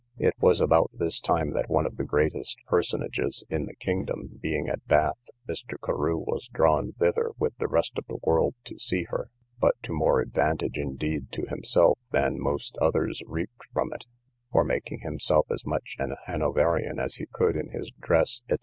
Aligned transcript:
It 0.17 0.33
was 0.41 0.59
about 0.59 0.89
this 0.95 1.19
time, 1.19 1.51
that 1.53 1.69
one 1.69 1.85
of 1.85 1.97
the 1.97 2.03
greatest 2.03 2.57
personages 2.65 3.43
in 3.51 3.67
the 3.67 3.75
kingdom 3.75 4.39
being 4.41 4.67
at 4.67 4.87
Bath, 4.87 5.29
Mr. 5.47 5.75
Carew 5.79 6.17
was 6.17 6.47
drawn 6.51 6.93
thither 6.93 7.33
with 7.37 7.55
the 7.59 7.67
rest 7.67 7.99
of 7.99 8.07
the 8.07 8.17
world 8.23 8.55
to 8.63 8.79
see 8.79 9.03
her, 9.11 9.29
but 9.59 9.75
to 9.83 9.93
more 9.93 10.19
advantage 10.19 10.79
indeed 10.79 11.31
to 11.33 11.45
himself 11.47 11.99
than 12.09 12.39
most 12.39 12.79
others 12.81 13.21
reaped 13.27 13.61
from 13.73 13.93
it; 13.93 14.07
for 14.51 14.63
making 14.63 15.01
himself 15.01 15.45
as 15.51 15.67
much 15.67 15.95
an 15.99 16.15
Hanoverian 16.25 16.97
as 16.97 17.17
he 17.17 17.27
could 17.31 17.55
in 17.55 17.69
his 17.69 17.91
dress, 18.01 18.41
&c. 18.49 18.55